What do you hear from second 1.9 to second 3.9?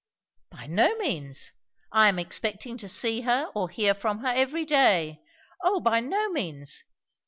I am expecting to see her or